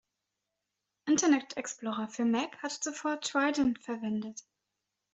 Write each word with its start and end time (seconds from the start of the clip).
Internet 1.05 1.53
Explorer 1.57 2.07
für 2.07 2.25
Mac 2.25 2.57
hat 2.63 2.71
zuvor 2.71 3.19
Trident 3.19 3.77
verwendet. 3.83 4.43